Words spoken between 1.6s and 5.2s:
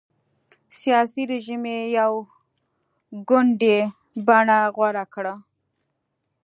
یې یو ګوندي بڼه غوره